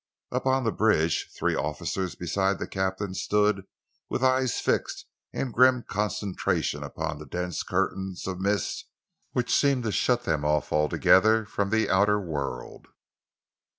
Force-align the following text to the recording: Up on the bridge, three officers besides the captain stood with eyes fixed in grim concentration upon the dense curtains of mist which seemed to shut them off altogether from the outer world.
Up 0.31 0.47
on 0.47 0.63
the 0.63 0.71
bridge, 0.71 1.29
three 1.37 1.53
officers 1.55 2.15
besides 2.15 2.57
the 2.57 2.65
captain 2.65 3.13
stood 3.13 3.67
with 4.09 4.23
eyes 4.23 4.59
fixed 4.59 5.05
in 5.31 5.51
grim 5.51 5.83
concentration 5.83 6.81
upon 6.81 7.19
the 7.19 7.25
dense 7.27 7.61
curtains 7.61 8.25
of 8.25 8.39
mist 8.39 8.85
which 9.33 9.55
seemed 9.55 9.83
to 9.83 9.91
shut 9.91 10.23
them 10.23 10.43
off 10.43 10.73
altogether 10.73 11.45
from 11.45 11.69
the 11.69 11.87
outer 11.87 12.19
world. 12.19 12.87